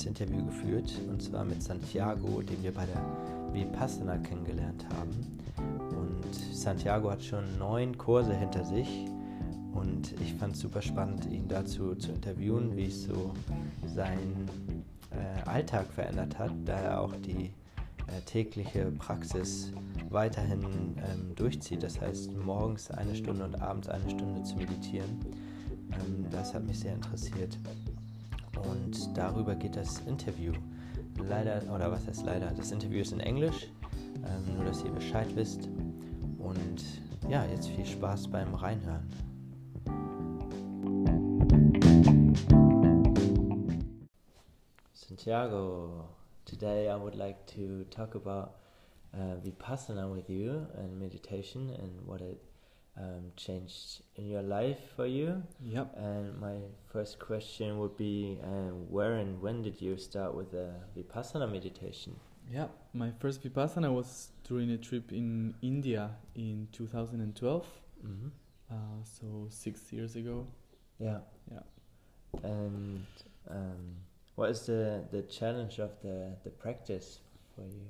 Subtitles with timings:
[0.00, 3.02] kleines Interview geführt und zwar mit Santiago, den wir bei der
[3.52, 5.38] Vipassana kennengelernt haben.
[5.90, 9.06] Und Santiago hat schon neun Kurse hinter sich
[9.72, 13.32] und ich fand es super spannend, ihn dazu zu interviewen, wie es so
[13.86, 14.48] seinen
[15.10, 17.46] äh, Alltag verändert hat, da er auch die
[18.06, 19.72] äh, tägliche Praxis
[20.08, 21.82] weiterhin ähm, durchzieht.
[21.82, 25.20] Das heißt, morgens eine Stunde und abends eine Stunde zu meditieren.
[25.92, 27.58] Ähm, das hat mich sehr interessiert.
[28.56, 30.52] Und darüber geht das Interview.
[31.16, 33.68] Leider, oder was heißt leider, das Interview ist in Englisch,
[34.16, 35.68] ähm, nur dass ihr Bescheid wisst.
[36.38, 36.82] Und
[37.28, 39.08] ja, jetzt viel Spaß beim Reinhören.
[44.94, 46.08] Santiago,
[46.44, 48.54] today I would like to talk about
[49.12, 52.40] uh, vipassana with you and meditation and what it
[52.96, 55.42] um, changed in your life for you.
[55.62, 55.94] Yep.
[55.96, 56.56] And my
[56.92, 62.16] first question would be uh, where and when did you start with the vipassana meditation?
[62.50, 67.66] Yeah, my first vipassana was during a trip in India in 2012.
[68.04, 68.28] Mm-hmm.
[68.70, 70.46] Uh, so six years ago.
[70.98, 71.18] Yeah.
[71.50, 71.60] Yeah.
[72.42, 73.06] And
[73.48, 73.96] um,
[74.34, 77.18] what is the, the challenge of the, the practice
[77.54, 77.86] for you?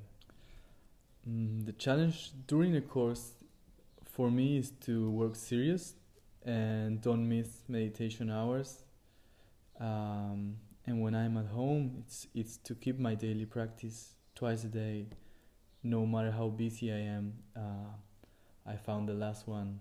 [1.28, 3.32] Mm, the challenge during the course
[4.20, 5.94] for me is to work serious
[6.44, 8.84] and don't miss meditation hours.
[9.80, 14.68] Um, and when I'm at home, it's it's to keep my daily practice twice a
[14.68, 15.06] day,
[15.82, 17.32] no matter how busy I am.
[17.56, 17.92] Uh,
[18.66, 19.80] I found the last one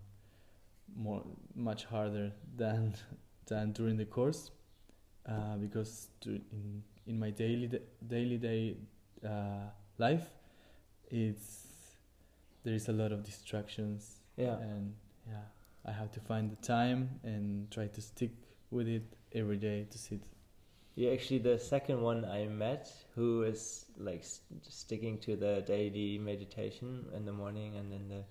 [0.95, 2.95] more much harder than
[3.45, 4.51] than during the course
[5.27, 7.67] uh, because in in my daily
[8.07, 8.77] daily day
[9.21, 10.27] uh, life,
[11.11, 11.67] it's
[12.63, 14.57] there is a lot of distractions Yeah.
[14.59, 14.93] and
[15.27, 15.45] yeah
[15.85, 18.31] i have to find the time and try to stick
[18.71, 20.21] with it every day to sit
[20.95, 26.17] You're actually the second one I met who is like st- sticking to the daily
[26.17, 28.23] meditation in the morning and in the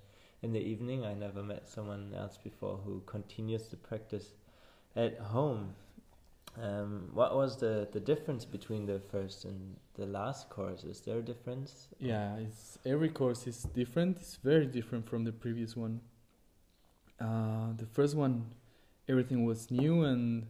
[0.43, 1.05] in the evening.
[1.05, 4.35] I never met someone else before who continues to practice
[4.97, 5.75] at home.
[6.61, 10.83] Um, what was the, the difference between the first and the last course?
[10.85, 11.89] Is there a difference?
[12.01, 16.01] yeah it's every course is different it's very different from the previous one
[17.21, 18.47] uh, the first one
[19.09, 20.47] everything was new and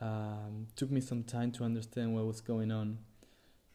[0.00, 2.98] um, took me some time to understand what was going on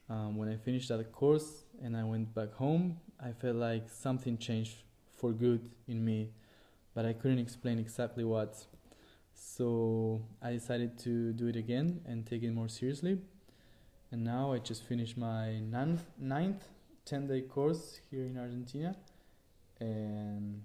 [0.10, 4.38] um, when i finished that course and i went back home i felt like something
[4.38, 4.84] changed
[5.18, 6.30] for good in me
[6.94, 8.66] but i couldn't explain exactly what
[9.40, 13.18] so i decided to do it again and take it more seriously.
[14.12, 16.64] And now i just finished my ninth, ninth
[17.06, 18.96] 10 day course here in argentina.
[19.80, 20.64] And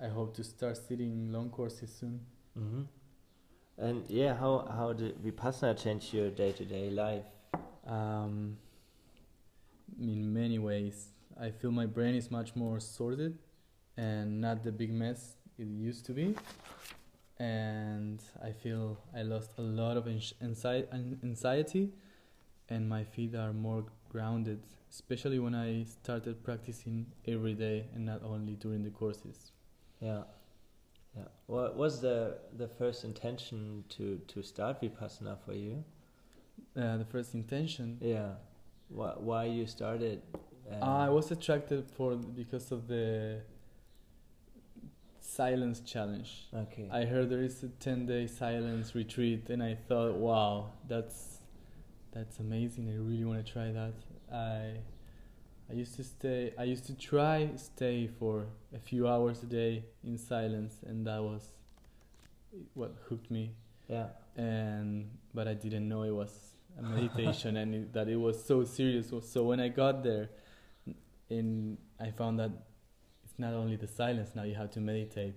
[0.00, 2.20] i hope to start sitting long courses soon.
[2.58, 2.82] Mm-hmm.
[3.78, 7.24] And yeah, how how did vipassana change your day to day life?
[7.86, 8.56] um,
[10.00, 11.08] in many ways.
[11.40, 13.38] I feel my brain is much more sorted
[13.96, 16.34] and not the big mess it used to be
[17.44, 18.84] and i feel
[19.20, 20.86] i lost a lot of anxi-
[21.30, 21.84] anxiety
[22.68, 24.60] and my feet are more grounded
[24.90, 29.52] especially when i started practicing every day and not only during the courses
[30.00, 30.22] Yeah,
[31.16, 31.28] yeah.
[31.46, 35.84] What was the the first intention to to start vipassana for you?
[36.76, 38.34] uh, the first intention Yeah,
[38.88, 40.22] why why you started?
[40.70, 43.40] Uh, I was attracted for because of the
[45.36, 46.30] silence challenge.
[46.54, 46.88] okay.
[46.92, 51.38] I heard there is a ten day silence retreat, and I thought, wow, that's
[52.12, 52.88] that's amazing.
[52.90, 53.94] I really want to try that.
[54.32, 54.78] I
[55.70, 56.52] I used to stay.
[56.58, 61.22] I used to try stay for a few hours a day in silence, and that
[61.22, 61.42] was
[62.74, 63.54] what hooked me.
[63.88, 66.32] yeah, And but I didn't know it was
[66.78, 69.12] a meditation and it, that it was so serious.
[69.22, 70.28] So when I got there,
[71.30, 72.50] and I found that
[73.46, 74.30] not only the silence.
[74.38, 75.34] Now you have to meditate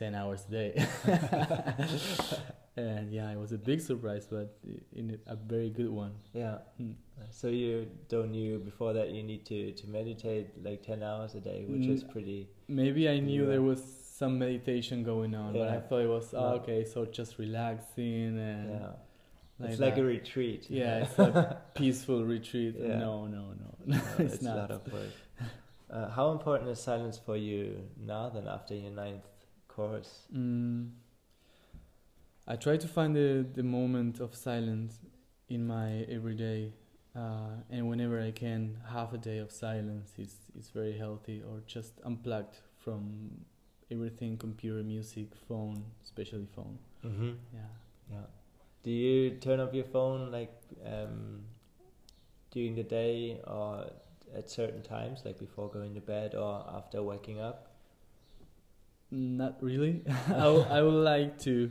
[0.00, 0.70] ten hours a day.
[2.76, 4.56] and yeah, it was a big surprise, but
[4.92, 6.12] in a very good one.
[6.32, 6.58] yeah.
[6.78, 6.92] Hmm.
[7.30, 11.40] So you don't knew before that you need to to meditate like ten hours a
[11.40, 12.40] day, which is Mm, pretty.
[12.68, 13.50] Maybe I knew Yeah.
[13.52, 13.80] there was
[14.20, 16.84] some meditation going on, but I thought it was oh, okay.
[16.84, 18.92] So just relaxing and Yeah,
[19.60, 20.00] like it's like that.
[20.02, 20.62] a retreat.
[20.80, 22.74] yeah, it's a peaceful retreat.
[22.78, 22.98] Yeah.
[23.06, 24.56] No, no, no, No, it's, it's, not.
[24.56, 25.14] a lot of work.
[25.94, 29.28] Uh, how important is silence for you now than after your ninth
[29.68, 30.26] course?
[30.34, 30.90] Mm,
[32.48, 34.98] I try to find the, the moment of silence
[35.48, 36.72] in my everyday,
[37.14, 41.62] uh, and whenever I can, half a day of silence is, is very healthy, or
[41.64, 43.44] just unplugged from
[43.88, 46.76] everything computer, music, phone, especially phone.
[47.06, 47.32] Mm-hmm.
[47.52, 47.60] Yeah.
[48.10, 48.26] Yeah.
[48.82, 51.44] Do you turn off your phone like um,
[52.50, 53.86] during the day or
[54.36, 57.68] at certain times, like before going to bed or after waking up?
[59.10, 60.02] Not really.
[60.28, 61.70] I, w- I would like to,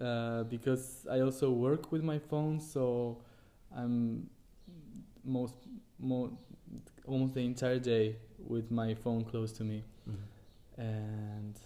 [0.00, 3.22] uh, because I also work with my phone, so
[3.74, 4.28] I'm
[5.24, 5.54] most
[5.98, 6.36] mo-
[7.06, 9.84] almost the entire day with my phone close to me,
[10.76, 11.58] and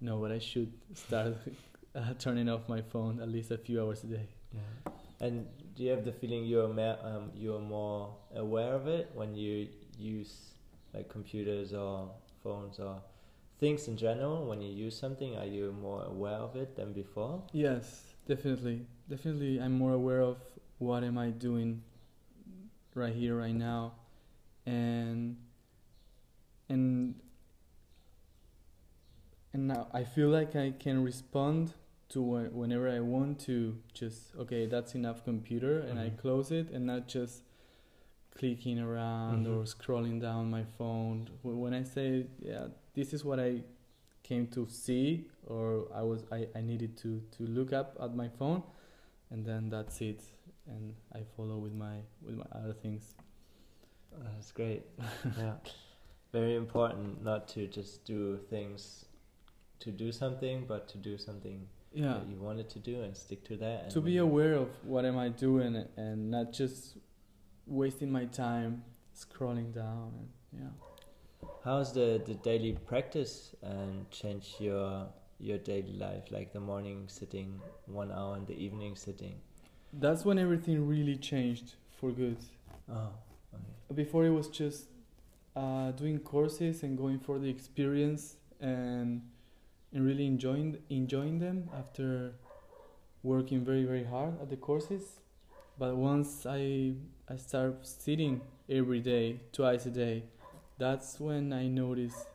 [0.00, 1.36] no, but I should start
[1.94, 4.28] uh, turning off my phone at least a few hours a day.
[4.52, 4.92] Yeah.
[5.20, 5.46] And
[5.76, 9.68] do you have the feeling you're ma- um, you're more aware of it when you
[9.98, 10.52] use
[10.94, 12.10] like computers or
[12.42, 13.00] phones or
[13.58, 14.46] things in general?
[14.46, 17.42] When you use something, are you more aware of it than before?
[17.52, 19.60] Yes, definitely, definitely.
[19.60, 20.38] I'm more aware of
[20.78, 21.82] what am I doing
[22.94, 23.94] right here, right now,
[24.66, 25.36] and
[26.68, 27.14] and
[29.52, 31.74] and now I feel like I can respond
[32.10, 33.78] to wh- whenever I want to.
[33.94, 36.18] Just okay, that's enough computer, and I Mhm.
[36.18, 37.42] close it, and not just
[38.34, 39.52] clicking around Mhm.
[39.56, 41.28] or scrolling down my phone.
[41.42, 43.62] When I say, yeah, this is what I
[44.22, 48.28] came to see, or I was I, I needed to to look up at my
[48.28, 48.62] phone,
[49.30, 50.22] and then that's it,
[50.66, 53.14] and I follow with my with my other things.
[54.12, 54.82] Oh, that's great.
[55.38, 55.56] yeah.
[56.32, 59.06] Very important not to just do things
[59.80, 63.44] to do something, but to do something Yeah, that you wanted to do and stick
[63.44, 63.82] to that.
[63.84, 66.96] and to be aware of what am I doing, and not just
[67.66, 68.84] wasting my time
[69.14, 70.12] scrolling down.
[70.18, 70.28] And
[70.62, 71.48] yeah.
[71.64, 75.08] How's the, the daily practice and change your
[75.38, 79.34] your daily life, like the morning sitting one hour and the evening sitting?
[79.92, 82.36] That's when everything really changed for good.
[82.90, 83.08] Oh,
[83.54, 83.64] okay.
[83.94, 84.84] Before it was just
[85.56, 89.22] uh, doing courses and going for the experience and
[89.92, 92.34] and really enjoying enjoying them after
[93.22, 95.20] working very very hard at the courses.
[95.78, 96.94] But once I
[97.28, 100.24] I start sitting every day, twice a day,
[100.78, 102.26] that's when I noticed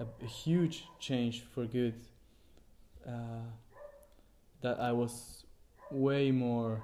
[0.00, 1.94] a, a huge change for good.
[3.06, 3.50] Uh,
[4.60, 5.44] that I was
[5.90, 6.82] way more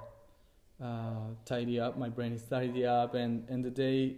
[0.83, 1.97] uh, tidy up.
[1.97, 4.17] My brain is tidy up, and and the day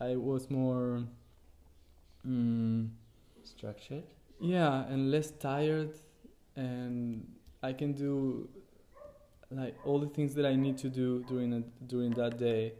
[0.00, 1.04] I was more,
[2.26, 2.88] mm,
[3.44, 4.04] Structured?
[4.42, 5.94] Yeah, and less tired,
[6.56, 7.26] and
[7.62, 8.48] I can do
[9.50, 12.72] like all the things that I need to do during a, during that day,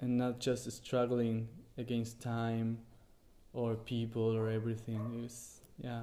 [0.00, 1.48] and not just struggling
[1.78, 2.78] against time,
[3.52, 5.22] or people or everything.
[5.22, 6.02] Was yeah,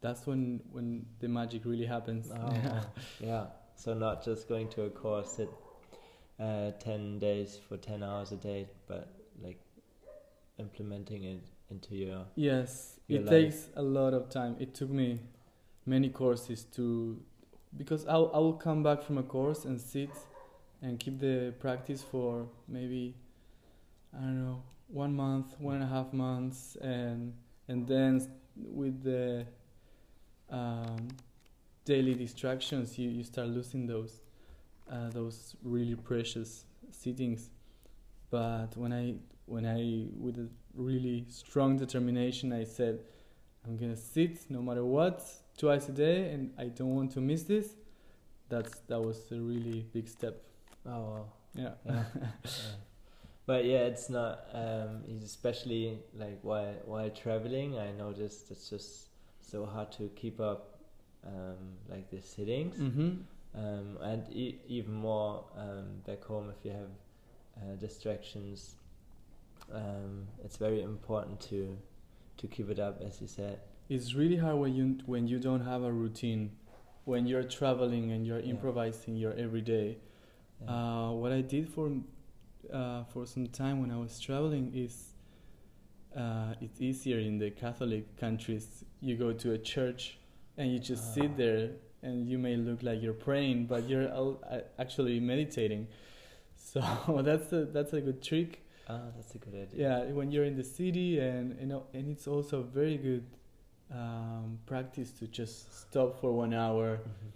[0.00, 2.30] that's when when the magic really happens.
[2.32, 2.54] Oh,
[3.20, 3.46] yeah.
[3.74, 5.48] So not just going to a course, sit
[6.38, 9.08] uh, 10 days for 10 hours a day, but
[9.42, 9.58] like
[10.58, 12.26] implementing it into your.
[12.36, 13.32] Yes, your it life.
[13.32, 14.56] takes a lot of time.
[14.60, 15.20] It took me
[15.84, 17.20] many courses to
[17.76, 20.10] because I'll I will come back from a course and sit
[20.82, 23.14] and keep the practice for maybe
[24.16, 27.32] I don't know one month, one and a half months, and
[27.68, 29.46] and then with the
[30.50, 31.08] um,
[31.84, 34.20] daily distractions, you, you start losing those
[34.90, 37.50] uh, those really precious sittings.
[38.30, 39.14] But when I
[39.46, 43.00] when I with a really strong determination, I said,
[43.64, 45.24] I'm gonna sit no matter what
[45.56, 47.74] twice a day, and I don't want to miss this.
[48.48, 50.42] That's that was a really big step.
[50.86, 51.24] Oh, wow.
[51.54, 51.70] Yeah.
[51.86, 52.04] Yeah.
[52.44, 52.50] Yeah.
[53.44, 54.46] But yeah, it's not.
[54.54, 59.08] Um, especially like while while traveling, I noticed it's just
[59.40, 60.78] so hard to keep up,
[61.26, 63.10] um, like the sittings, mm-hmm.
[63.54, 66.90] um, and e- even more um, back home if you have
[67.58, 68.76] uh, distractions.
[69.72, 71.76] Um, it's very important to
[72.38, 73.60] to keep it up, as you said.
[73.88, 76.50] It's really hard when you when you don't have a routine,
[77.04, 78.50] when you're traveling and you're Yeah.
[78.54, 79.98] improvising your everyday.
[80.62, 80.70] Yeah.
[80.70, 81.90] Uh, what I did for
[82.72, 85.14] uh, for some time when I was traveling is
[86.16, 88.84] uh, it's easier in the Catholic countries.
[89.00, 90.18] You go to a church
[90.56, 91.14] and you just Ah.
[91.14, 91.70] sit there,
[92.02, 94.40] and you may look like you're praying, but you're al-
[94.78, 95.86] actually meditating.
[96.56, 96.80] So
[97.24, 98.61] that's a that's a good trick.
[98.88, 99.88] Ah, that's a good idea.
[100.06, 103.24] Yeah, when you're in the city, and you know, and it's also very good
[103.90, 107.32] um, practice to just stop for one hour Mhm.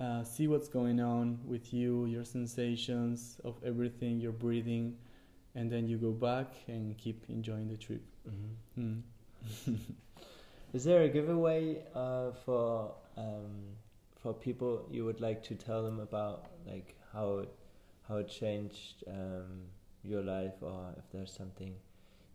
[0.00, 4.96] uh, see what's going on with you, your sensations of everything, your breathing,
[5.54, 8.02] and then you go back and keep enjoying the trip.
[8.26, 8.56] Mhm.
[8.78, 9.02] Mm.
[10.72, 13.76] Is there a giveaway uh, for um,
[14.16, 17.48] for people you would like to tell them about, like how it,
[18.08, 19.66] how it changed um,
[20.04, 21.74] your life, or if there's something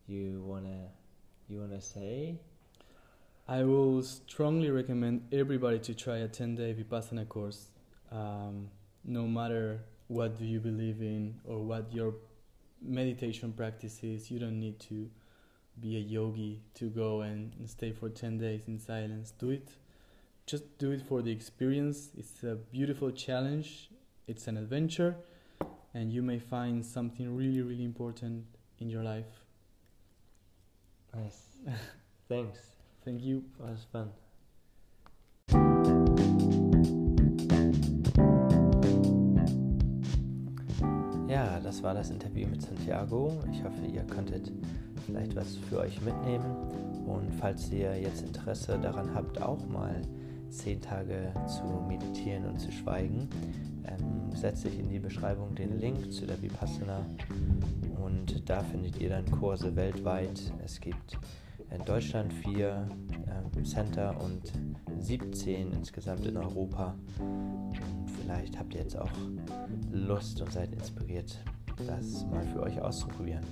[0.08, 0.90] you wanna
[1.48, 2.40] you wanna say?
[3.48, 7.70] I will strongly recommend everybody to try a 10 day Vipassana course.
[8.12, 8.70] um,
[9.04, 12.14] no matter what do you believe in or what your
[12.82, 15.10] meditation practice is, you don't need to
[15.80, 19.32] be a yogi to go and stay for 10 days in silence.
[19.38, 19.70] Do it.
[20.46, 22.10] Just do it for the experience.
[22.18, 23.90] It's a beautiful challenge.
[24.28, 25.16] It's an adventure
[25.98, 28.46] and you may find something really really important
[28.80, 29.34] in your life.
[31.16, 31.42] Nice.
[32.30, 32.60] Thanks.
[33.04, 33.44] Thank you.
[33.60, 34.12] It was fun.
[41.28, 43.42] Ja, das war das Interview mit Santiago.
[43.52, 44.52] Ich hoffe, ihr konntet
[45.06, 46.46] vielleicht was für euch mitnehmen.
[47.08, 50.02] Und falls ihr jetzt Interesse daran habt, auch mal
[50.50, 53.30] zehn Tage zu meditieren und zu schweigen,
[53.86, 57.06] ähm, setze ich in die Beschreibung den Link zu der Vipassana.
[58.04, 60.54] Und da findet ihr dann Kurse weltweit.
[60.64, 61.18] Es gibt
[61.72, 62.88] in Deutschland vier
[63.28, 64.54] ähm, Center und
[65.00, 66.96] 17 insgesamt in Europa.
[67.20, 69.12] Und vielleicht habt ihr jetzt auch
[69.92, 71.38] Lust und seid inspiriert,
[71.86, 73.44] das mal für euch auszuprobieren.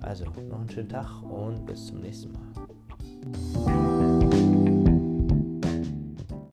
[0.00, 3.79] Also noch einen schönen Tag und bis zum nächsten Mal.